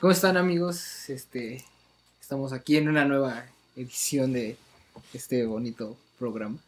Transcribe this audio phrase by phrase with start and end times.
[0.00, 1.10] ¿Cómo están amigos?
[1.10, 1.62] Este,
[2.20, 3.44] estamos aquí en una nueva
[3.76, 4.56] edición de
[5.12, 6.58] este bonito programa.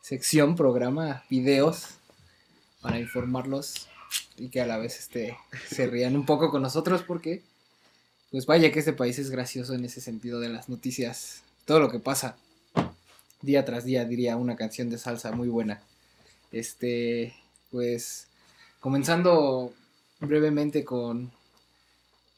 [0.00, 1.98] Sección, programa, videos
[2.80, 3.88] para informarlos
[4.36, 5.36] y que a la vez este,
[5.68, 7.42] se rían un poco con nosotros porque,
[8.30, 11.90] pues vaya que este país es gracioso en ese sentido de las noticias, todo lo
[11.90, 12.36] que pasa
[13.42, 15.80] día tras día, diría una canción de salsa muy buena.
[16.50, 17.34] Este,
[17.70, 18.26] pues,
[18.80, 19.72] comenzando
[20.20, 21.30] brevemente con,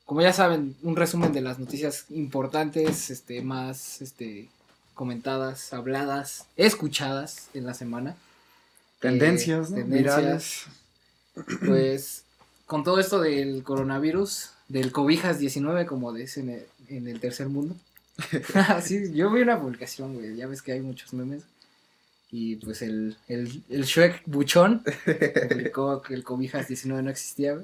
[0.04, 4.48] como ya saben, un resumen de las noticias importantes, este, más, este,
[4.94, 8.16] comentadas, habladas, escuchadas en la semana.
[8.98, 9.76] Tendencias, Eh, ¿no?
[9.76, 10.16] tendencias.
[10.18, 10.64] Virales.
[11.66, 12.24] Pues
[12.66, 17.74] con todo esto del coronavirus, del cobijas 19, como dicen en el, tercer mundo.
[18.82, 21.42] sí, yo vi una publicación, güey, ya ves que hay muchos memes.
[22.30, 24.84] Y pues el, el, el Shrek Buchón
[25.48, 27.58] publicó que el cobijas 19 no existía.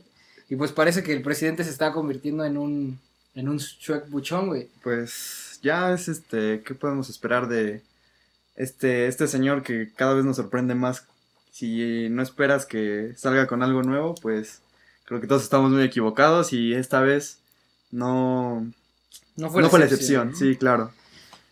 [0.49, 2.99] Y pues parece que el presidente se está convirtiendo en un,
[3.37, 4.69] en un Shrek Buchón, güey.
[4.83, 7.83] Pues ya es este, ¿qué podemos esperar de
[8.57, 11.07] este, este señor que cada vez nos sorprende más?
[11.59, 14.61] Si no esperas que salga con algo nuevo, pues
[15.07, 17.39] creo que todos estamos muy equivocados y esta vez
[17.91, 18.61] no,
[19.37, 20.37] No no fue la excepción, ¿no?
[20.37, 20.93] sí, claro.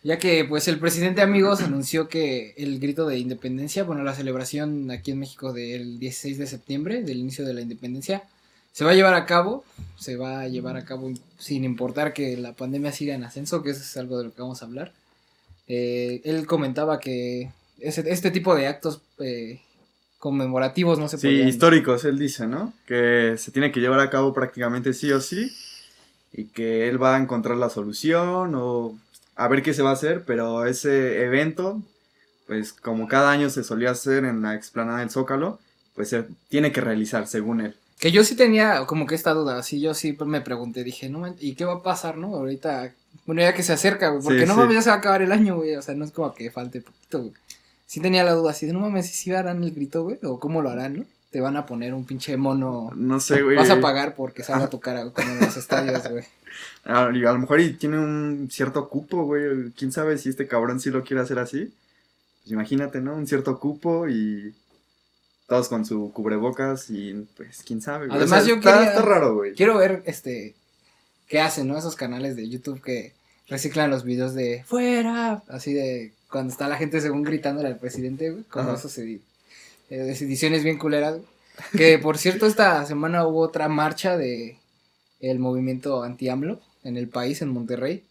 [0.03, 4.91] Ya que pues el presidente amigos anunció que el grito de independencia, bueno, la celebración
[4.91, 8.21] aquí en México del 16 de septiembre, del inicio de la independencia,
[8.73, 9.63] se va a llevar a cabo,
[9.97, 13.71] se va a llevar a cabo sin importar que la pandemia siga en ascenso, que
[13.71, 14.91] eso es algo de lo que vamos a hablar.
[15.67, 19.59] Eh, él comentaba que ese- este tipo de actos eh,
[20.25, 22.73] conmemorativos no se Sí, podían- históricos, él dice, ¿no?
[22.87, 25.55] Que se tiene que llevar a cabo prácticamente sí o sí
[26.33, 28.97] y que él va a encontrar la solución o
[29.35, 31.79] a ver qué se va a hacer, pero ese evento,
[32.47, 35.59] pues como cada año se solía hacer en la explanada del Zócalo,
[35.93, 37.75] pues se tiene que realizar según él.
[37.99, 41.33] Que yo sí tenía como que esta duda, así yo sí me pregunté, dije, no
[41.39, 42.35] ¿y qué va a pasar, no?
[42.35, 42.91] Ahorita,
[43.27, 44.59] bueno, ya que se acerca, güey, porque Sí, no sí.
[44.59, 46.49] mames, ya se va a acabar el año, güey, o sea, no es como que
[46.49, 47.33] falte poquito, güey.
[47.85, 50.61] Sí tenía la duda, así de, no mames, si harán el grito, güey, o cómo
[50.61, 51.05] lo harán, ¿no?
[51.31, 53.57] Te van a poner un pinche mono, No sé, güey.
[53.57, 56.23] vas a pagar porque salga tu cara, como en los estadios, güey.
[56.85, 59.71] A, y a lo mejor y tiene un cierto cupo, güey.
[59.77, 61.73] ¿Quién sabe si este cabrón sí lo quiere hacer así?
[62.41, 63.15] Pues imagínate, ¿no?
[63.15, 64.53] Un cierto cupo y
[65.47, 68.07] todos con su cubrebocas y pues quién sabe.
[68.07, 68.17] güey.
[68.17, 69.53] Además, yo está, quería- está raro, güey.
[69.53, 70.55] Quiero ver, este,
[71.27, 71.77] qué hacen, ¿no?
[71.77, 73.13] Esos canales de YouTube que
[73.47, 78.29] reciclan los videos de fuera, así de cuando está la gente según gritándole al presidente,
[78.29, 78.77] güey, como Ajá.
[78.77, 79.21] esas edi-
[79.89, 81.25] eh, ediciones bien culeras, güey.
[81.77, 84.57] Que por cierto, esta semana hubo otra marcha de
[85.21, 88.03] el movimiento anti-AMLO en el país, en Monterrey,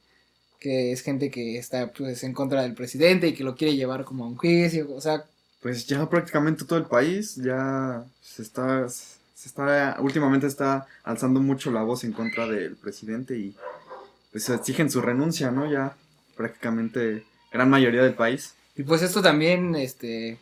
[0.59, 4.05] que es gente que está pues en contra del presidente y que lo quiere llevar
[4.07, 5.27] como a un juicio, o sea,
[5.61, 11.71] Pues ya prácticamente todo el país ya se está, se está, últimamente está alzando mucho
[11.71, 13.55] la voz en contra del presidente y
[14.33, 15.71] pues exigen su renuncia, ¿no?
[15.71, 15.95] Ya
[16.37, 18.55] prácticamente gran mayoría del país.
[18.77, 20.39] Y pues esto también, este,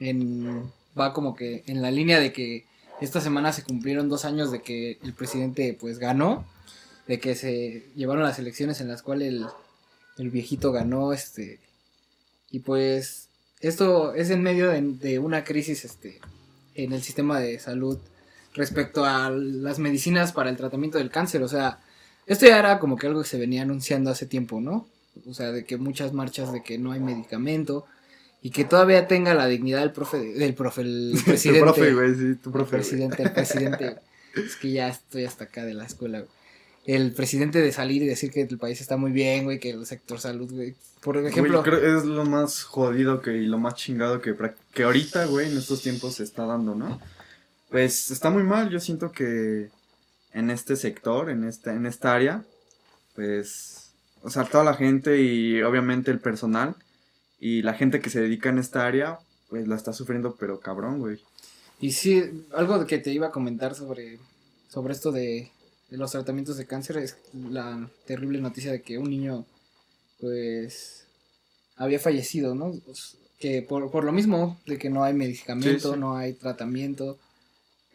[0.00, 2.64] en, va como que en la línea de que
[3.02, 6.46] esta semana se cumplieron dos años de que el presidente pues ganó,
[7.06, 9.46] de que se llevaron las elecciones en las cuales el,
[10.16, 11.60] el viejito ganó, este,
[12.50, 13.28] y pues
[13.60, 16.18] esto es en medio de, de una crisis, este,
[16.74, 17.98] en el sistema de salud
[18.54, 21.80] respecto a las medicinas para el tratamiento del cáncer, o sea,
[22.24, 24.88] esto ya era como que algo que se venía anunciando hace tiempo, ¿no?
[25.26, 27.86] O sea, de que muchas marchas de que no hay medicamento
[28.42, 31.60] y que todavía tenga la dignidad del profe, del profe, el presidente.
[31.60, 32.70] tu profe, güey, sí, tu el profe.
[32.70, 33.96] presidente, el presidente.
[34.34, 36.30] es que ya estoy hasta acá de la escuela, güey.
[36.86, 39.86] El presidente de salir y decir que el país está muy bien, güey, que el
[39.86, 40.74] sector salud, güey.
[41.00, 44.34] Por ejemplo, Güey, creo es lo más jodido que, y lo más chingado que,
[44.72, 47.00] que ahorita, güey, en estos tiempos se está dando, ¿no?
[47.70, 49.70] Pues está muy mal, yo siento que
[50.32, 52.44] en este sector, en esta, en esta área,
[53.14, 53.73] pues,
[54.24, 56.74] o sea, toda la gente y obviamente el personal
[57.38, 59.18] y la gente que se dedica en esta área,
[59.48, 61.20] pues la está sufriendo, pero cabrón, güey.
[61.78, 64.18] Y sí, algo que te iba a comentar sobre,
[64.68, 65.50] sobre esto de,
[65.90, 69.44] de los tratamientos de cáncer es la terrible noticia de que un niño,
[70.20, 71.04] pues,
[71.76, 72.72] había fallecido, ¿no?
[72.86, 76.00] Pues, Que por, por lo mismo, de que no hay medicamento, Sí, sí.
[76.00, 77.18] no hay tratamiento,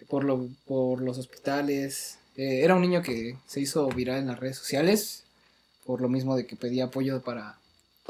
[0.07, 2.19] por, lo, por los hospitales.
[2.35, 5.23] Eh, era un niño que se hizo viral en las redes sociales,
[5.89, 7.57] por lo mismo de que pedía apoyo para,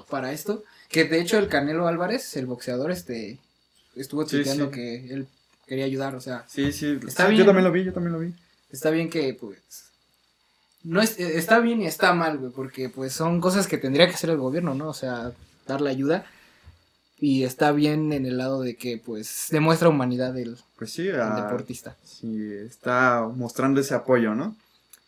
[0.09, 0.65] para esto.
[0.89, 3.37] Que de hecho el Canelo Álvarez, el boxeador, este,
[3.95, 4.71] estuvo tuiteando sí.
[4.71, 5.27] que él
[5.65, 8.11] quería ayudar, o sea, Sí, sí, Está sí, bien, yo también lo vi, yo también
[8.11, 8.33] lo vi.
[8.69, 9.59] está bien que, pues,
[10.83, 14.09] no es, eh, está bien y está mal, güey, porque, pues, son cosas que tendría
[14.09, 14.89] que hacer el gobierno, ¿no?
[14.89, 15.31] O sea,
[15.65, 16.25] dar la ayuda.
[17.17, 21.21] Y está bien en el lado de que, pues, demuestra humanidad el, Pues sí, el
[21.21, 21.95] a- deportista.
[22.03, 24.53] sí, está mostrando ese apoyo, ¿no?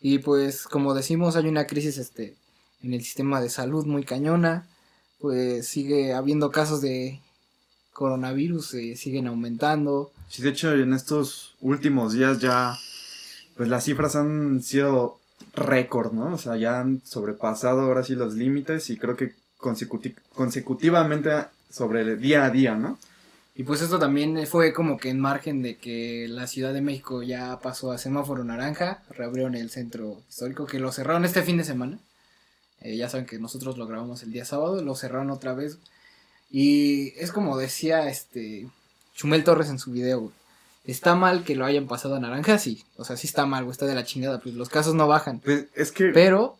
[0.00, 2.34] Y pues, como decimos, hay una crisis este,
[2.82, 4.66] en el sistema de salud muy cañona.
[5.18, 7.20] Pues sigue habiendo casos de
[7.92, 10.10] coronavirus, eh, siguen aumentando.
[10.28, 12.76] Sí, de hecho, en estos últimos días ya,
[13.56, 15.20] pues las cifras han sido
[15.54, 16.34] récord, ¿no?
[16.34, 21.30] O sea, ya han sobrepasado ahora sí los límites y creo que consecuti- consecutivamente
[21.70, 22.98] sobre el día a día, ¿no?
[23.54, 27.22] Y pues esto también fue como que en margen de que la Ciudad de México
[27.22, 31.64] ya pasó a semáforo naranja, reabrieron el centro histórico, que lo cerraron este fin de
[31.64, 31.98] semana.
[32.84, 35.78] Eh, ya saben que nosotros lo grabamos el día sábado, lo cerraron otra vez.
[36.50, 38.68] Y es como decía este
[39.14, 40.32] Chumel Torres en su video, güey.
[40.84, 42.82] Está mal que lo hayan pasado a naranja, sí.
[42.96, 45.38] O sea, sí está mal, güey, está de la chingada, pues los casos no bajan.
[45.38, 46.06] Pues es que...
[46.06, 46.56] Pero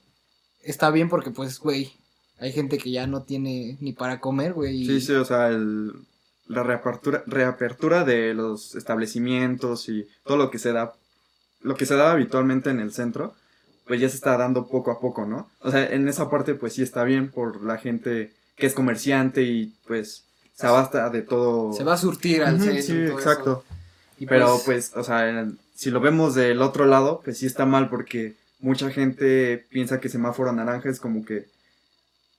[0.62, 1.92] está bien porque, pues, güey,
[2.38, 4.82] hay gente que ya no tiene ni para comer, güey.
[4.82, 5.92] y- Sí, sí, o sea, el-
[6.46, 10.92] la reapertura, reapertura de los establecimientos y todo lo que se da,
[11.62, 13.34] lo que se daba habitualmente en el centro,
[13.86, 15.48] pues ya se está dando poco a poco, ¿no?
[15.60, 19.42] O sea, en esa parte pues sí está bien por la gente que es comerciante
[19.42, 20.24] y pues
[20.54, 21.72] se abasta de todo.
[21.72, 22.82] Se va a surtir al centro.
[22.82, 23.64] sí, todo exacto.
[23.66, 23.76] eso.
[24.18, 27.88] Y Pero pues, o sea, si lo vemos del otro lado, pues sí está mal
[27.88, 31.46] porque mucha gente piensa que semáforo naranja es como que,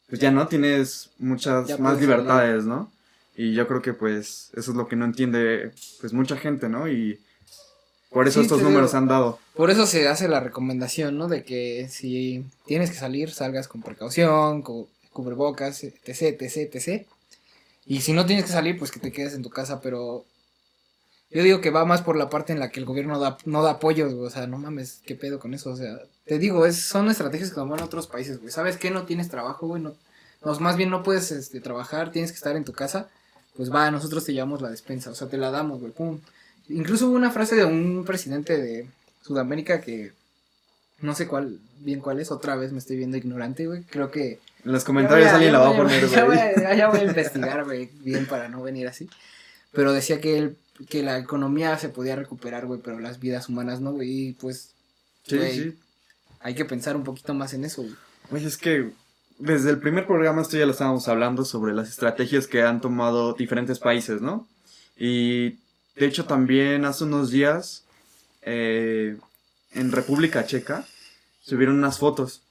[0.08, 2.92] pues ya no tienes muchas Ya más libertades, ¿no?
[3.36, 6.88] Y yo creo que pues eso es lo que no entiende pues mucha gente, ¿no?
[6.88, 7.20] Y
[8.14, 8.98] por eso Sí, estos números digo.
[9.00, 9.40] han dado.
[9.56, 11.28] Por eso se hace la recomendación, ¿no?
[11.28, 17.08] De que si tienes que salir, salgas con precaución, con cubrebocas, etc, etc, etc.
[17.86, 20.26] Y si no tienes que salir, pues que te quedes en tu casa, pero
[21.34, 23.64] yo digo que va más por la parte en la que el gobierno da, no
[23.64, 24.28] da apoyos, güey.
[24.28, 25.72] O sea, no mames, qué pedo con eso.
[25.72, 28.52] O sea, te digo, es, son estrategias que toman otros países, güey.
[28.52, 28.92] ¿Sabes qué?
[28.92, 29.82] No tienes trabajo, güey.
[29.82, 29.96] No,
[30.46, 33.10] no, más bien no puedes este, trabajar, tienes que estar en tu casa.
[33.56, 35.92] Pues va, nosotros te llevamos la despensa, o sea, te la damos, güey.
[35.92, 36.20] Pum.
[36.70, 38.88] Incluso hubo una frase de un presidente de
[39.22, 40.12] Sudamérica que
[41.02, 43.84] no sé cuál, bien cuál es, otra vez me estoy viendo ignorante, güey.
[43.84, 46.78] Creo que En los comentarios ya alguien ya la va a poner, Ya voy, güey.
[46.78, 49.10] ya voy a investigar, güey, bien para no venir así.
[49.72, 50.56] Pero decía que él,
[50.90, 54.10] que la economía se podía recuperar, güey, pero las vidas humanas no, güey.
[54.30, 54.70] Y pues
[55.26, 55.54] Sí, güey.
[55.54, 55.78] sí.
[56.40, 57.96] hay que pensar un poquito más en eso, güey.
[58.30, 58.92] Pues es que
[59.40, 63.34] desde el primer programa esto ya lo estábamos hablando sobre las estrategias que han tomado
[63.34, 64.48] diferentes países, ¿no?
[64.98, 65.58] Y
[65.96, 67.84] de hecho también hace unos días
[68.42, 69.18] eh,
[69.74, 70.86] en República Checa
[71.42, 72.42] subieron unas fotos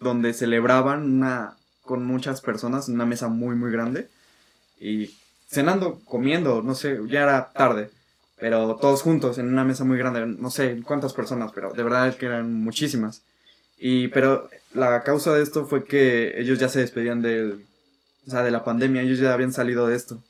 [0.00, 4.08] donde celebraban una con muchas personas en una mesa muy muy grande
[4.78, 5.14] y
[5.48, 7.90] cenando, comiendo, no sé, ya era tarde,
[8.38, 12.16] pero todos juntos en una mesa muy grande, no sé cuántas personas, pero de verdad
[12.16, 13.22] que eran muchísimas.
[13.78, 17.66] Y pero la causa de esto fue que ellos ya se despedían del
[18.26, 20.22] o sea, de la pandemia, ellos ya habían salido de esto.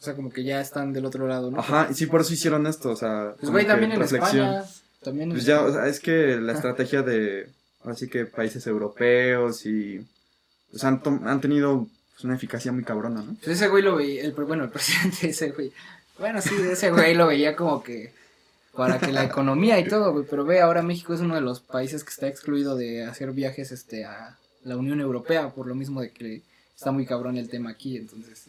[0.00, 1.58] O sea, como que ya están del otro lado, ¿no?
[1.60, 4.46] Ajá, y sí por eso hicieron esto, o sea, Pues, güey, también en reflexión.
[4.46, 4.64] España.
[5.02, 7.48] También en Pues ya, o sea, es que la estrategia de
[7.84, 10.04] así que países europeos y
[10.70, 13.34] pues han, han tenido pues, una eficacia muy cabrona, ¿no?
[13.34, 15.72] Pues ese güey lo veía, el, bueno, el presidente ese güey.
[16.18, 18.12] Bueno, sí, ese güey lo veía como que
[18.74, 20.24] para que la economía y todo, güey.
[20.28, 23.72] Pero ve, ahora México es uno de los países que está excluido de hacer viajes
[23.72, 26.42] este, a la Unión Europea, por lo mismo de que
[26.76, 27.96] está muy cabrón el tema aquí.
[27.96, 28.44] Entonces,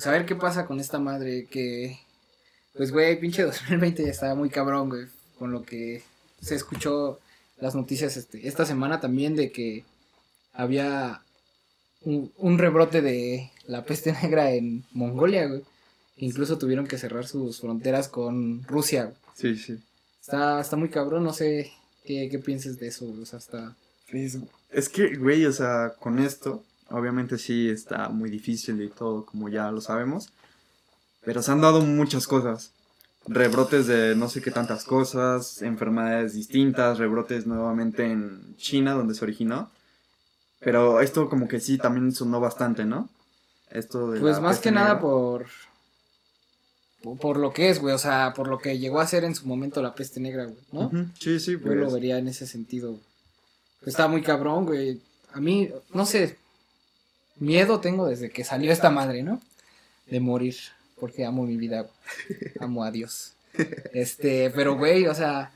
[0.00, 1.98] pues a ver qué pasa con esta madre que,
[2.72, 5.04] pues, güey, pinche 2020 ya estaba muy cabrón, güey,
[5.38, 6.02] con lo que
[6.40, 7.20] se escuchó
[7.58, 9.84] las noticias este, esta semana también de que
[10.54, 11.20] había
[12.00, 15.64] un, un rebrote de la peste negra en Mongolia, güey.
[16.16, 19.04] Incluso tuvieron que cerrar sus fronteras con Rusia.
[19.04, 19.16] güey.
[19.34, 19.78] Sí, sí.
[20.18, 21.70] Está, está muy cabrón, no sé
[22.06, 23.20] qué, qué pienses de eso, güey.
[23.20, 23.76] O sea, está...
[24.08, 24.38] Es,
[24.70, 29.48] es que, güey, o sea, con esto, obviamente sí está muy difícil y todo, como
[29.48, 30.30] ya lo sabemos.
[31.24, 32.72] Pero se han dado muchas cosas.
[33.26, 39.24] Rebrotes de no sé qué tantas cosas, enfermedades distintas, rebrotes nuevamente en China, donde se
[39.24, 39.70] originó.
[40.60, 43.08] Pero esto como que sí también sonó bastante, ¿no?
[43.70, 45.00] Esto de Pues más que nada negra.
[45.00, 45.46] por,
[47.02, 47.18] por...
[47.18, 47.94] Por lo que es, güey.
[47.94, 50.58] O sea, por lo que llegó a ser en su momento la peste negra, güey.
[50.72, 50.86] ¿no?
[50.86, 51.76] Ujú, Sí, sí, Yo pues.
[51.78, 52.98] lo vería en ese sentido.
[53.80, 55.00] Pues está muy cabrón, güey.
[55.32, 56.36] A mí, no sé,
[57.40, 59.40] miedo tengo desde que salió esta madre, ¿no?
[60.06, 60.56] De morir,
[60.98, 62.52] porque amo mi vida, güey.
[62.60, 63.32] amo a Dios.
[63.92, 65.50] Este, pero güey, o sea,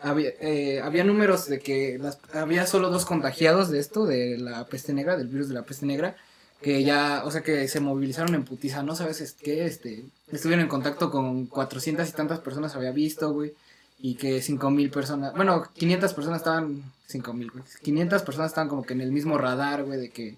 [0.00, 4.64] había, eh, había números de que las- había solo dos contagiados de esto, de la
[4.66, 6.16] peste negra, del virus de la peste negra,
[6.62, 8.94] que ya, o sea, que se movilizaron en putiza, ¿no?
[8.94, 9.64] ¿Sabes es- qué?
[9.66, 13.52] Este, estuvieron en contacto con 400 y tantas personas, había visto, güey.
[14.00, 17.64] y que 5000 personas, bueno, 500 personas estaban 5000, güey.
[17.82, 20.36] 500 personas estaban como que en el mismo radar, güey, de que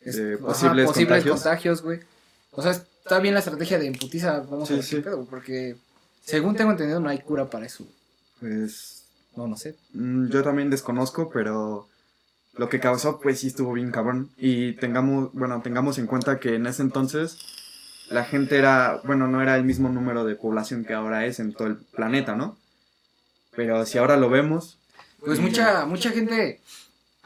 [0.00, 1.82] es- De ajá, posibles contagios.
[1.82, 2.00] güey.
[2.52, 4.96] O sea, está bien la estrategia de emputiza, vamos Sí, a ver sí.
[4.96, 5.76] qué pedo, güey, porque
[6.24, 7.86] según tengo entendido no hay cura para eso.
[8.40, 9.04] Pues
[9.36, 9.76] No, no sé.
[9.94, 11.88] mm, yo también desconozco, pero
[12.54, 14.30] lo que causó pues sí estuvo bien cabrón.
[14.36, 17.38] Y tengamos, bueno, tengamos en cuenta que en ese entonces
[18.10, 21.52] la gente era, bueno, no era el mismo número de población que ahora es en
[21.52, 22.56] todo el planeta, ¿no?
[23.54, 24.78] Pero si ahora lo vemos,
[25.20, 26.60] Pues mucha, mucha gente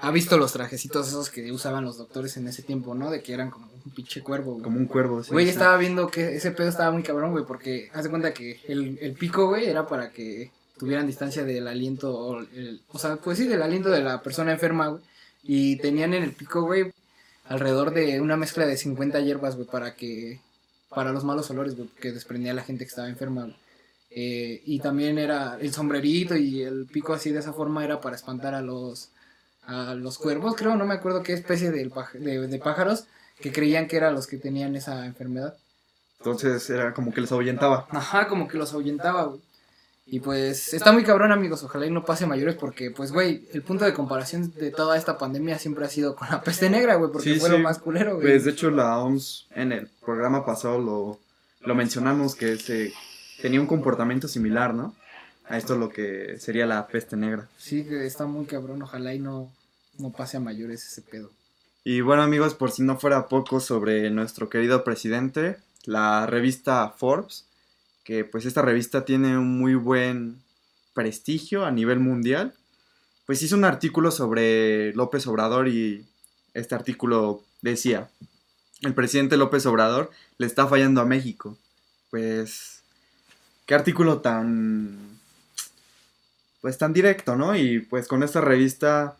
[0.03, 3.11] ha visto los trajecitos esos que usaban los doctores en ese tiempo, ¿no?
[3.11, 4.63] De que eran como un pinche cuervo, güey.
[4.65, 5.23] como un cuervo.
[5.23, 8.35] sí, Güey, estaba viendo que ese pedo estaba muy cabrón, güey, porque haz de cuenta
[8.35, 12.99] que el, el pico, güey, era para que tuvieran distancia del aliento, o, el- o
[12.99, 15.03] sea, pues sí, del aliento de la persona enferma, güey.
[15.45, 16.93] Y tenían en el pico, güey,
[17.47, 20.41] alrededor de una mezcla de 50 hierbas, güey, para que,
[20.89, 23.57] para los malos olores, güey, que desprendía la gente que estaba enferma, güey.
[24.11, 28.15] Eh, y también era el sombrerito y el pico así de esa forma era para
[28.17, 29.09] espantar a los,
[29.67, 33.05] a los cuervos, creo, no me acuerdo qué especie de, de pájaros
[33.41, 35.57] que creían que eran los que tenían esa enfermedad.
[36.19, 37.87] Entonces era como que les ahuyentaba.
[37.91, 39.41] Ajá, como que los ahuyentaba, güey.
[40.05, 41.63] Y pues está muy cabrón, amigos.
[41.63, 45.17] Ojalá y no pase mayores porque, pues, güey, el punto de comparación de toda esta
[45.17, 47.57] pandemia siempre ha sido con la peste negra, güey, porque Sí, fue sí.
[47.57, 48.27] lo más culero, güey.
[48.27, 51.19] Pues de hecho la OMS en el programa pasado lo,
[51.61, 52.93] lo mencionamos que se
[53.41, 54.95] tenía un comportamiento similar, ¿no?
[55.53, 57.47] A esto lo que sería la peste negra.
[57.59, 58.81] Sí, está muy cabrón.
[58.81, 59.53] Ojalá y no,
[59.99, 61.31] no pase a mayores ese pedo.
[61.85, 67.45] Y bueno amigos, por si no fuera poco sobre nuestro querido presidente, la revista Forbes,
[68.03, 70.39] que pues esta revista tiene un muy buen
[70.95, 72.55] prestigio a nivel mundial,
[73.27, 76.07] pues hizo un artículo sobre López Obrador y
[76.55, 78.09] este artículo decía,
[78.81, 81.59] el presidente López Obrador le está fallando a México.
[82.09, 82.81] Pues,
[83.67, 85.12] qué artículo tan,
[86.63, 87.55] pues tan directo, ¿no?
[87.55, 89.17] Y pues con esta revista,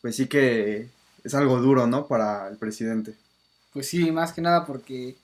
[0.00, 0.88] pues sí que
[1.24, 2.06] es algo duro, ¿no?
[2.06, 3.14] Para el presidente.
[3.72, 5.16] Pues sí, más que nada porque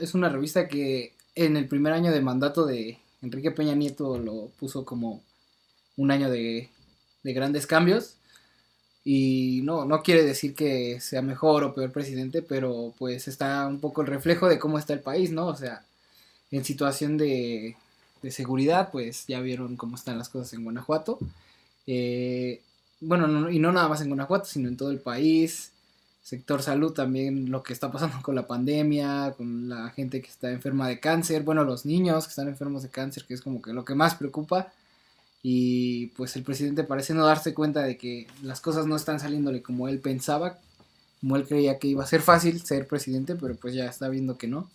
[0.00, 4.48] es una revista que en el primer año de mandato de Enrique Peña Nieto lo
[4.58, 5.22] puso como
[5.96, 6.70] un año de,
[7.22, 8.16] de grandes cambios.
[9.04, 13.78] Y no, no quiere decir que sea mejor o peor presidente, pero pues está un
[13.78, 15.48] poco el reflejo de cómo está el país, ¿no?
[15.48, 15.84] O sea,
[16.50, 17.76] en situación de,
[18.24, 21.18] de seguridad, pues ya vieron cómo están las cosas en Guanajuato.
[21.86, 22.60] Eh,
[23.00, 25.70] bueno, no- y no nada más en Guanajuato, sino en todo el país
[26.22, 30.50] sector salud también lo que está pasando con la pandemia, con la gente que está
[30.50, 33.74] enferma de cáncer, bueno, los niños que están enfermos de cáncer, que es como que
[33.74, 34.72] lo que más preocupa.
[35.42, 39.60] Y pues el presidente parece no darse cuenta de que las cosas no están saliéndole
[39.62, 40.58] como él pensaba,
[41.20, 44.38] como él creía que iba a ser fácil ser presidente, pero pues ya está viendo
[44.38, 44.70] que no.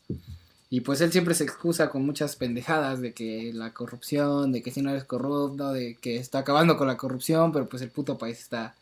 [0.70, 4.72] Y pues él siempre se excusa con muchas pendejadas de que la corrupción, de que
[4.72, 8.18] si no eres corrupto, de que está acabando con la corrupción, pero pues el puto
[8.18, 8.76] país está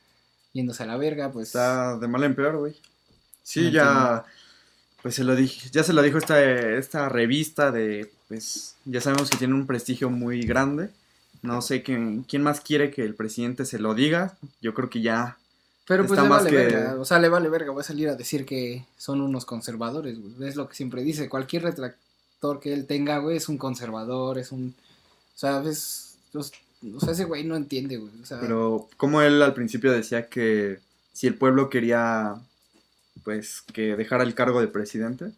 [0.52, 1.48] yéndose a la verga, pues...
[1.48, 2.76] Está de mal en peor, güey.
[3.48, 4.26] Sí, No ya.
[5.02, 5.70] Pues se lo dije.
[5.72, 8.12] Ya se lo dijo esta, esta revista de.
[8.28, 8.76] Pues.
[8.84, 10.90] Ya sabemos que tiene un prestigio muy grande.
[11.44, 14.38] No sé quién, quién más quiere que el presidente se lo diga.
[14.62, 15.38] Yo creo que ya.
[15.88, 18.16] Pero pues le vale que- verga, o sea, le vale verga, voy a salir a
[18.16, 20.50] decir que son unos conservadores, güey.
[20.50, 24.52] Es lo que siempre dice, cualquier retractor que él tenga, güey, es un conservador, es
[24.52, 24.76] un...
[25.36, 26.18] O sea, es...
[26.34, 26.52] los-
[26.96, 28.12] o sea, ese güey no entiende, güey.
[28.22, 30.80] O sea, Pero como él al principio decía que
[31.12, 32.36] si el pueblo quería.
[33.24, 35.32] Pues que dejara el cargo de presidente.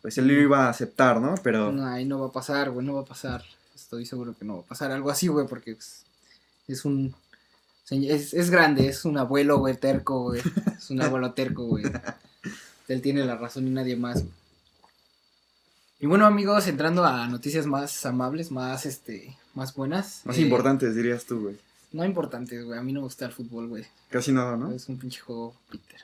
[0.00, 1.34] Pues él lo iba a aceptar, ¿no?
[1.42, 1.70] Pero.
[1.72, 3.44] no, ahí no va a pasar, güey, no va a pasar.
[3.74, 6.04] Estoy seguro que no va a pasar algo así, güey, porque pues,
[6.68, 7.14] es un...
[7.92, 10.40] Es, es grande, es un abuelo, güey, terco, güey.
[10.76, 11.84] Es un abuelo terco, güey.
[12.88, 14.34] Él tiene la razón y nadie más, güey.
[16.00, 20.22] Y bueno, amigos, entrando a noticias más amables, más, este, más buenas.
[20.24, 21.58] Más eh, importantes, dirías tú, güey.
[21.92, 22.78] No importantes, güey.
[22.78, 23.84] A mí no me gusta el fútbol, güey.
[24.10, 24.72] Casi nada, ¿no?
[24.72, 26.00] Es un pinche juego Peter.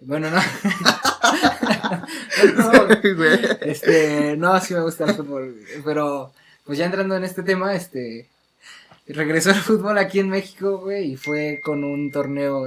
[0.00, 0.40] Bueno, no.
[2.56, 3.40] no, Güey.
[3.62, 6.32] este, no, sí me gusta el fútbol, pero
[6.64, 8.28] pues ya entrando en este tema, este,
[9.12, 12.66] regresó el fútbol aquí en México, güey, y fue con un torneo,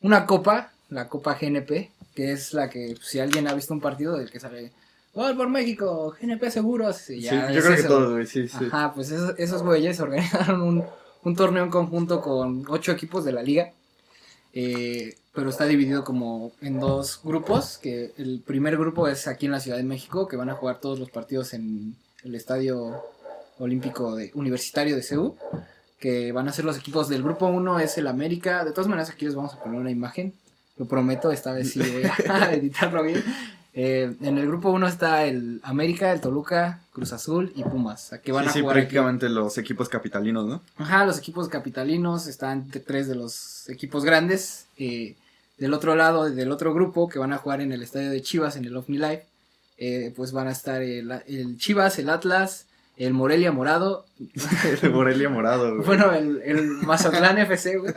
[0.00, 4.16] una copa, la Copa GNP, que es la que, si alguien ha visto un partido
[4.16, 4.72] del que sale,
[5.14, 6.14] ¡Gol por México!
[6.20, 8.64] GNP seguros, y Sí, yo es creo que todos, güey, sí, sí.
[8.70, 10.84] Ajá, pues esos, esos güeyes organizaron un,
[11.24, 13.72] un torneo en conjunto con ocho equipos de la liga.
[14.54, 19.52] eh, pero está dividido como en dos grupos, que el primer grupo es aquí en
[19.52, 23.00] la Ciudad de México, que van a jugar todos los partidos en el Estadio
[23.62, 25.36] Olímpico de, Universitario de CEU,
[26.00, 29.10] que van a ser los equipos del grupo 1 es el América, de todas maneras
[29.10, 30.34] aquí les vamos a poner una imagen,
[30.76, 33.22] lo prometo, esta vez sí voy a editarlo bien.
[33.74, 38.32] Eh, en el grupo 1 está el América, el Toluca, Cruz Azul y Pumas, que
[38.32, 38.82] van sí, a sí, jugar aquí.
[38.82, 40.60] prácticamente los equipos capitalinos, ¿no?
[40.76, 44.66] Ajá, los equipos capitalinos están tres de los equipos grandes.
[44.76, 45.14] eh,
[45.58, 48.56] del otro lado, del otro grupo, que van a jugar en el estadio de Chivas,
[48.56, 49.26] en el Love Me Live,
[49.78, 52.66] eh, pues van a estar el, el Chivas, el Atlas,
[52.96, 54.04] el Morelia Morado,
[54.82, 55.86] El Morelia morado, güey.
[55.86, 57.92] bueno, el, el Mazatlán FC, güey,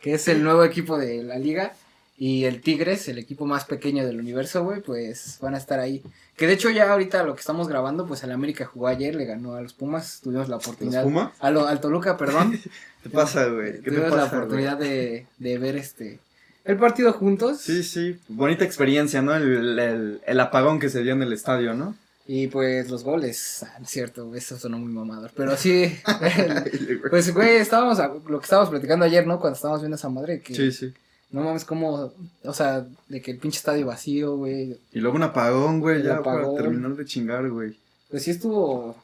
[0.00, 1.72] que es el nuevo equipo de la liga,
[2.16, 6.02] y el Tigres, el equipo más pequeño del universo, güey, pues van a estar ahí.
[6.36, 9.24] Que de hecho ya ahorita lo que estamos grabando, pues el América jugó ayer, le
[9.24, 11.04] ganó a los Pumas, tuvimos la oportunidad.
[11.04, 11.30] Pumas?
[11.38, 12.52] A lo- al Toluca, perdón.
[13.02, 13.74] ¿Qué te pasa, güey?
[13.74, 16.18] ¿Qué te Tuvimos pasa, la oportunidad de, de ver este
[16.64, 17.60] el partido juntos.
[17.60, 19.34] Sí, sí, bonita experiencia, ¿no?
[19.34, 21.94] El, el, el apagón que se dio en el estadio, ¿no?
[22.30, 25.30] Y pues los goles, ah, no es cierto, eso sonó muy mamador.
[25.34, 25.96] Pero sí,
[27.10, 29.40] pues güey, estábamos, a- lo que estábamos platicando ayer, ¿no?
[29.40, 30.92] Cuando estábamos viendo esa madre, que Sí, sí.
[31.30, 32.12] no mames, como,
[32.44, 34.78] o sea, de que el pinche estadio vacío, güey.
[34.92, 36.54] Y luego un apagón, güey, ya apagón.
[36.54, 37.78] para terminar de chingar, güey.
[38.10, 38.94] Pues sí estuvo,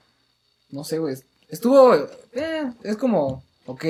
[0.71, 1.17] no sé, güey,
[1.49, 1.95] estuvo,
[2.35, 3.85] eh, es como, ok.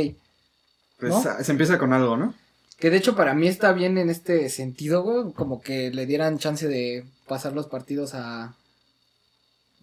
[0.98, 1.24] Pues ¿No?
[1.28, 2.34] ah, se empieza con algo, ¿no?
[2.78, 6.38] Que de hecho para mí está bien en este sentido, güey, como que le dieran
[6.38, 8.54] chance de pasar los partidos a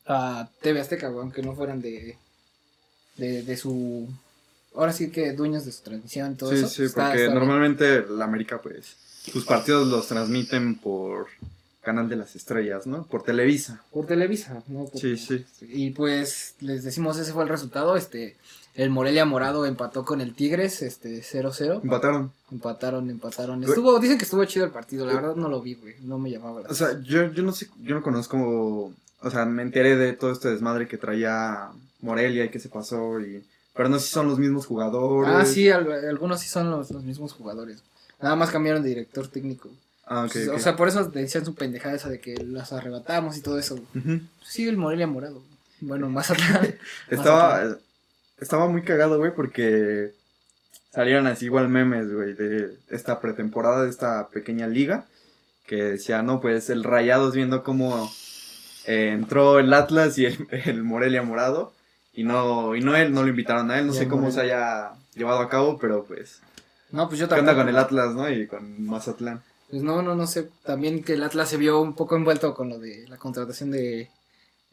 [0.07, 2.17] a TV Azteca, aunque no fueran de
[3.17, 4.07] de, de su
[4.75, 6.67] ahora sí que dueños de su transmisión todo sí, eso.
[6.69, 7.39] sí, Está- porque está bien.
[7.39, 8.95] normalmente la América, pues,
[9.31, 11.27] sus partidos los transmiten por
[11.81, 13.05] Canal de las Estrellas, ¿no?
[13.05, 13.81] Por Televisa.
[13.91, 14.85] por Televisa, ¿no?
[14.85, 15.45] Por- Sí, sí.
[15.61, 18.37] Y pues les decimos ese fue el resultado, este
[18.73, 21.81] el Morelia Morado empató con el Tigres, este 0-0.
[21.83, 22.31] Empataron.
[22.51, 23.61] Empataron, empataron.
[23.65, 26.31] Estuvo, dicen que estuvo chido el partido, la verdad no lo vi, güey, no me
[26.31, 29.95] llamaba la O sea, yo, yo no sé, yo no conozco, o sea, me enteré
[29.95, 31.69] de todo este desmadre que traía
[32.01, 33.43] Morelia y que se pasó y...
[33.73, 35.33] Pero no sé si son los mismos jugadores.
[35.33, 37.81] Ah, sí, al- algunos sí son los, los mismos jugadores.
[38.21, 39.69] Nada más cambiaron de director técnico.
[40.05, 40.59] Ah, ok, O ok.
[40.59, 43.79] sea, por eso decían su pendejada esa de que las arrebatamos y todo eso.
[44.43, 45.41] Sí, el Morelia morado.
[45.79, 46.67] Bueno, más atrás.
[47.09, 47.77] Estaba,
[48.39, 50.13] estaba muy cagado, güey, porque
[50.91, 55.05] salieron así igual memes, güey, de esta pretemporada, de esta pequeña liga,
[55.65, 58.11] que decía, no, pues el Rayados viendo cómo
[58.85, 61.73] eh, entró el Atlas y el, el Morelia morado,
[62.13, 64.41] y no, y no él, no lo invitaron a él, no sé cómo Morelia.
[64.41, 66.41] se haya llevado a cabo, pero pues,
[66.91, 68.29] No, pues yo ¿qué onda con el Atlas, no?
[68.29, 69.41] Y con Mazatlán.
[69.69, 70.49] Pues no, no, no sé.
[70.63, 74.09] También que el Atlas se vio un poco envuelto con lo de la contratación de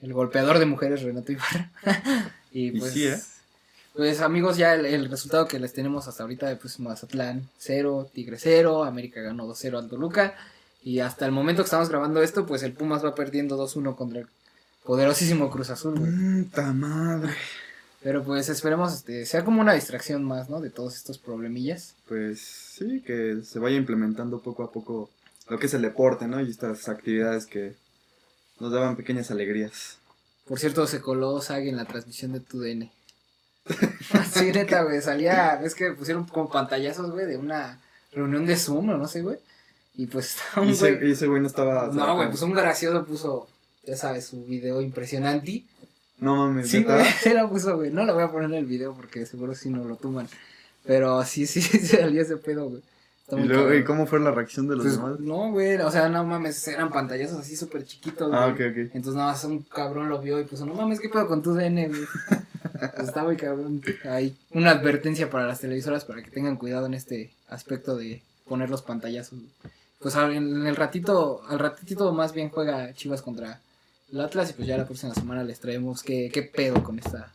[0.01, 1.71] el golpeador de mujeres, Renato Ibarra.
[2.53, 2.93] y Y pues.
[2.93, 3.19] sí, ¿eh?
[3.95, 8.37] Pues amigos, ya el, el resultado que les tenemos hasta ahorita, pues Mazatlán 0, Tigre
[8.39, 10.35] 0, América ganó 2-0 al Toluca.
[10.83, 14.21] Y hasta el momento que estamos grabando esto, pues el Pumas va perdiendo 2-1 contra
[14.21, 14.27] el
[14.85, 16.45] poderosísimo Cruz Azul, güey.
[16.45, 17.35] ¡Puta madre!
[18.03, 20.61] Pero pues esperemos este, sea como una distracción más, ¿no?
[20.61, 21.95] De todos estos problemillas.
[22.07, 25.11] Pues sí, que se vaya implementando poco a poco
[25.49, 26.41] lo que es el deporte, ¿no?
[26.41, 27.75] Y estas actividades que
[28.61, 29.99] nos daban pequeñas alegrías.
[30.47, 32.91] Por cierto, se coló Sag en la transmisión de TUDN.
[34.33, 37.81] sí, neta, güey, salía, es que pusieron como pantallazos, güey, de una
[38.13, 39.39] reunión de Zoom o no sé, güey.
[39.99, 41.09] Y pues estaba un güey.
[41.09, 41.89] y ese güey no estaba...
[41.93, 43.47] No, güey, pues un gracioso puso,
[43.85, 45.65] ya sabes, su video impresionante.
[46.21, 47.91] No mames, Sí, güey, se lo puso, güey.
[47.91, 50.27] No lo voy a poner en el video porque seguro si no lo tuman.
[50.87, 52.83] Pero sí, sí, sí, salía ese pedo, güey.
[53.31, 53.75] ¿Y, luego.
[53.75, 55.21] ¿y cómo fue la reacción de los Pues, demás?
[55.21, 58.71] no, güey, o sea, no mames, eran pantallazos así súper chiquitos, Ah, ok, güey.
[58.71, 58.77] ok.
[58.95, 61.53] Entonces nada más un cabrón lo vio y puso, no mames, ¿qué pedo con tu
[61.53, 62.01] DN, güey?
[62.97, 63.83] Pues está muy cabrón.
[64.09, 68.71] Hay una advertencia para las televisoras para que tengan cuidado en este aspecto de poner
[68.71, 69.41] los pantallazos.
[69.41, 69.51] güey.
[69.99, 73.61] Pues en el ratito, al ratito más bien juega Chivas contra
[74.13, 77.33] el Atlas y pues ya la próxima semana les traemos qué, qué pedo con esta,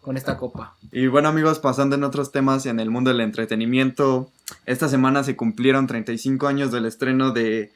[0.00, 0.76] con esta copa.
[0.92, 4.30] Y bueno amigos, pasando en otros temas en el mundo del entretenimiento,
[4.66, 7.72] esta semana se cumplieron 35 años del estreno de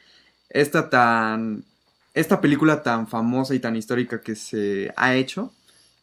[0.51, 1.65] esta tan
[2.15, 5.53] esta película tan famosa y tan histórica que se ha hecho,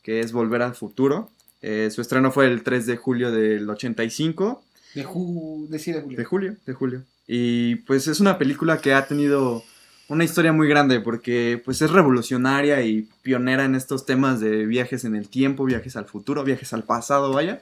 [0.04, 1.30] que es Volver al Futuro.
[1.62, 4.62] Eh, su estreno fue el 3 de julio del 85,
[4.94, 6.18] De, ju de sí, de julio.
[6.18, 7.04] de julio, de julio.
[7.34, 9.64] Y pues es una película que ha tenido
[10.10, 15.06] una historia muy grande porque pues es revolucionaria y pionera en estos temas de viajes
[15.06, 17.62] en el tiempo, viajes al futuro, viajes al pasado, vaya.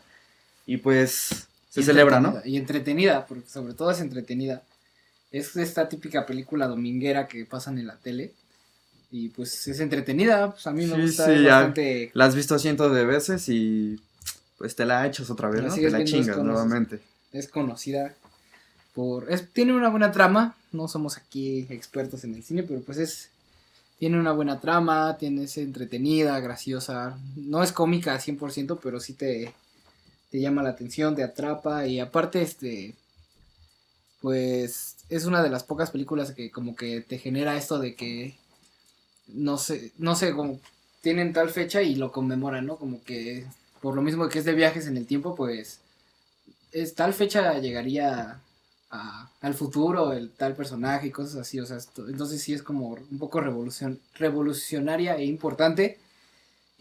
[0.66, 2.42] Y pues se Y celebra, ¿no?
[2.44, 4.64] Y entretenida, porque sobre todo es entretenida.
[5.32, 8.34] Es esta típica película dominguera que pasan en la tele.
[9.12, 12.10] Y pues es entretenida, pues a mí me Sí, gusta, sí, bastante...
[12.16, 14.02] La has visto cientos de veces y
[14.58, 15.76] pues te la echas otra vez, La ¿no?
[15.76, 17.02] Te la chingas nuevamente.
[17.32, 18.16] es conocida
[18.94, 23.30] por tiene una buena trama no somos aquí expertos en el cine pero pues es
[23.98, 29.14] tiene una buena trama tiene es entretenida graciosa no es cómica al 100% pero sí
[29.14, 29.54] te
[30.32, 32.96] te llama la atención te atrapa y aparte este
[34.22, 38.36] pues es una de las pocas películas que como que te genera esto de que
[39.34, 40.60] no sé, no sé, como
[41.02, 42.78] tienen tal fecha y lo conmemoran, ¿no?
[42.78, 43.46] Como que
[43.82, 45.80] por lo mismo que es de viajes en el tiempo, pues
[46.72, 48.40] es tal fecha llegaría
[48.92, 52.64] a, al futuro, el tal personaje y cosas así, o sea, esto- entonces sí es
[52.64, 55.98] como un poco revolucion, revolucionaria e importante.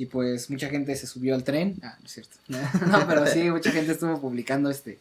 [0.01, 1.77] Y pues mucha gente se subió al tren.
[1.83, 2.37] Ah, no es cierto.
[2.49, 4.99] no, pero sí, mucha gente estuvo publicando este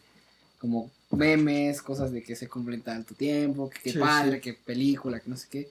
[0.60, 4.40] como memes, cosas de que se completa tu tiempo, que qué Sí, padre, sí.
[4.40, 5.70] que película, que no sé qué.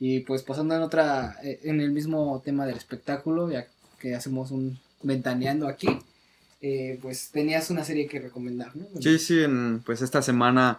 [0.00, 3.66] Y pues pasando en otra, eh, en el mismo tema del espectáculo, ya
[4.00, 5.86] que hacemos un ventaneando aquí,
[6.60, 8.86] eh, pues tenías una serie que recomendar, ¿no?
[9.00, 9.42] Sí, sí,
[9.84, 10.78] pues esta semana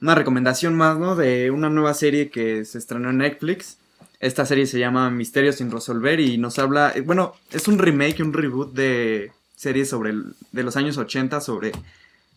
[0.00, 1.16] una recomendación más, ¿no?
[1.16, 3.78] De una nueva serie que se estrenó en Netflix.
[4.20, 8.20] Esta serie se llama Misterios sin resolver y nos habla, eh, bueno, es un remake,
[8.22, 11.72] un reboot de series sobre el- de los años 80 sobre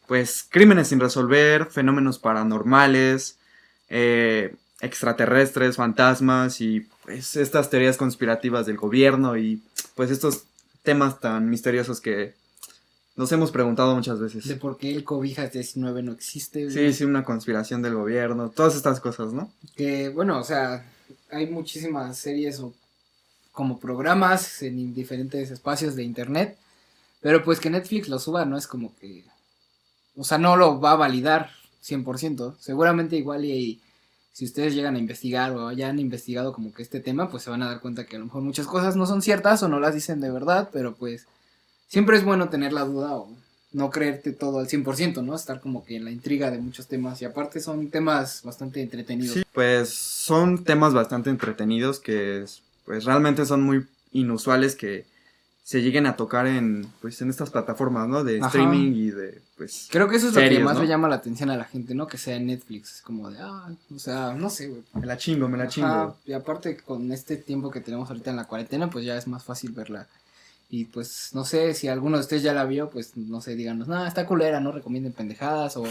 [0.08, 3.38] pues crímenes sin resolver, fenómenos paranormales,
[3.90, 9.62] eh, extraterrestres, fantasmas y pues estas teorías conspirativas del gobierno y
[9.96, 10.44] pues estos
[10.84, 12.34] temas tan misteriosos que
[13.18, 14.48] nos hemos preguntado muchas veces.
[14.48, 16.70] De por qué el Cobijas 19 no existe.
[16.70, 19.52] Sí, sí, una conspiración del gobierno, todas estas cosas, ¿no?
[19.76, 20.86] Que bueno, o sea,
[21.32, 22.74] hay muchísimas series o
[23.52, 26.58] como programas en diferentes espacios de internet,
[27.20, 29.26] pero pues que Netflix lo suba no es como que,
[30.16, 31.50] o sea, no lo va a validar
[31.84, 32.56] 100%.
[32.60, 33.82] Seguramente igual y
[34.32, 37.50] si ustedes llegan a investigar o ya han investigado como que este tema, pues se
[37.50, 39.80] van a dar cuenta que a lo mejor muchas cosas no son ciertas o no
[39.80, 41.26] las dicen de verdad, pero pues
[41.88, 43.30] siempre es bueno tener la duda o
[43.74, 45.36] no creerte todo al 100%, ¿no?
[45.36, 49.34] Estar como que en la intriga de muchos temas y aparte son temas bastante entretenidos.
[49.36, 52.46] Sí, pues son temas bastante entretenidos que
[52.86, 55.06] pues realmente son muy inusuales que
[55.64, 58.24] se lleguen a tocar en pues en estas plataformas, ¿no?
[58.24, 58.48] De Ajá.
[58.48, 60.84] streaming y de pues Creo que eso es lo que más ¿no?
[60.84, 62.08] le llama la atención a la gente, ¿no?
[62.08, 62.96] Que sea en Netflix.
[62.96, 64.84] Es como de, ah, o sea, no sé, güey.
[64.94, 66.18] me la chingo, me la Ajá, chingo.
[66.26, 69.44] Y aparte, con este tiempo que tenemos ahorita en la cuarentena, pues ya es más
[69.44, 70.08] fácil verla.
[70.70, 73.88] Y pues, no sé, si alguno de ustedes ya la vio, pues no sé, díganos,
[73.88, 75.78] no, está culera, no recomienden pendejadas.
[75.78, 75.86] O,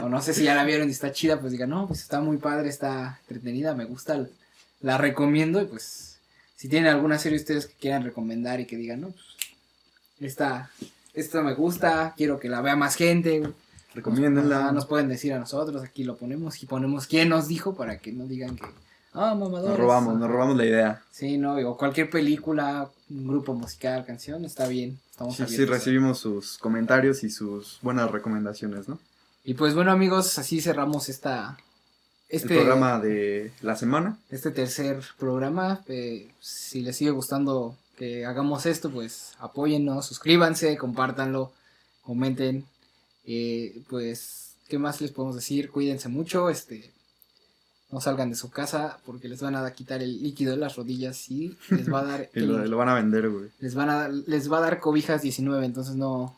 [0.00, 2.20] o no sé si ya la vieron y está chida, pues digan, no, pues está
[2.20, 4.26] muy padre, está entretenida, me gusta,
[4.80, 5.60] la recomiendo.
[5.60, 6.18] Y pues,
[6.56, 9.24] si tienen alguna serie ustedes que quieran recomendar y que digan, no, pues,
[10.20, 10.70] esta,
[11.12, 13.42] esta me gusta, quiero que la vea más gente.
[13.94, 14.72] Recomiéndenla.
[14.72, 18.12] Nos pueden decir a nosotros, aquí lo ponemos y ponemos quién nos dijo para que
[18.12, 18.66] no digan que,
[19.12, 19.70] ah, mamadores.
[19.70, 21.02] Nos robamos, nos robamos la idea.
[21.10, 24.98] Sí, no, o cualquier película, un grupo musical, canción, está bien.
[25.10, 28.98] Estamos Sí, sí, recibimos sus comentarios y sus buenas recomendaciones, ¿no?
[29.44, 31.56] Y pues bueno, amigos, así cerramos esta
[32.28, 34.18] este El programa de la semana.
[34.30, 35.82] este tercer programa.
[35.86, 41.52] Eh, si les sigue gustando que hagamos esto, pues apóyennos, suscríbanse, compártanlo,
[42.02, 42.64] comenten.
[43.26, 45.70] Eh, pues, ¿qué más les podemos decir?
[45.70, 46.90] Cuídense mucho, este,
[47.94, 51.30] no salgan de su casa porque les van a quitar el líquido de las rodillas
[51.30, 53.50] y les va a dar, Y lo, el- lo van a vender, güey.
[53.60, 56.36] les van a, les va a dar cobijas 19, entonces no,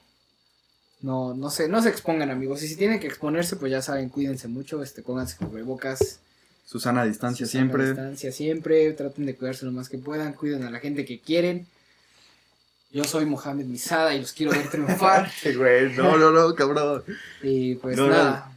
[1.00, 2.62] no, no se, no se expongan amigos.
[2.62, 6.20] Y si tienen que exponerse, pues ya saben, cuídense mucho, este, pónganse cubrebocas,
[6.66, 7.86] Susana a distancia Susana a siempre.
[7.86, 11.66] distancia siempre, traten de cuidarse lo más que puedan, cuiden a la gente que quieren.
[12.92, 15.30] Yo soy Mohamed Misada y los quiero ver triunfar.
[15.56, 17.02] Güey, no, no, no, cabrón.
[17.42, 18.12] y pues No, no.
[18.12, 18.52] nada,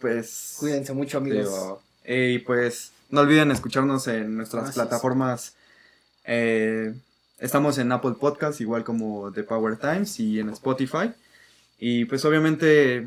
[0.00, 0.56] Pues.
[0.60, 1.38] cuídense mucho amigos.
[1.48, 5.54] Digo, eh, y pues no olviden escucharnos en nuestras plataformas.
[6.24, 6.94] eh,
[7.38, 11.12] estamos en Apple Podcast, igual como The Power Times y en Spotify.
[11.78, 13.06] Y pues obviamente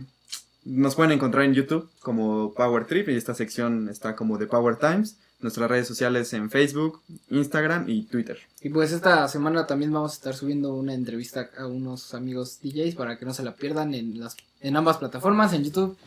[0.65, 4.75] nos pueden encontrar en YouTube como Power Trip y esta sección está como The Power
[4.75, 5.17] Times.
[5.39, 8.37] Nuestras redes sociales en Facebook, Instagram y Twitter.
[8.61, 12.93] Y pues esta semana también vamos a estar subiendo una entrevista a unos amigos DJs
[12.93, 15.97] para que no se la pierdan en las en ambas plataformas, en YouTube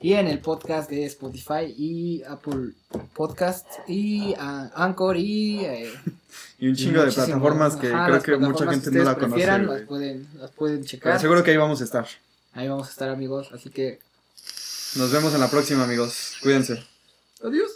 [0.00, 2.72] y en el podcast de Spotify y Apple
[3.14, 5.92] Podcast y ah, Anchor y eh,
[6.58, 9.14] Y un y chingo de muchísimo- plataformas que ajá, creo que mucha gente no la
[9.16, 9.46] conoce.
[9.46, 11.20] las pueden las pueden Pero checar.
[11.20, 12.06] seguro que ahí vamos a estar.
[12.52, 13.98] Ahí vamos a estar amigos, así que
[14.96, 16.34] Nos vemos en la próxima, amigos.
[16.42, 16.82] Cuídense.
[17.44, 17.70] adiós.